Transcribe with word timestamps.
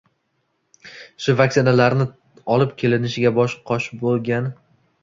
Shu 1.25 1.35
vaksinalarni 1.43 2.09
olib 2.57 2.75
kelinishiga 2.83 3.35
bosh 3.41 3.59
qosh 3.73 3.91
boʻlgan. 4.05 4.53